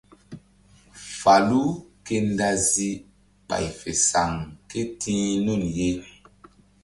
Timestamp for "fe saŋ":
3.79-4.31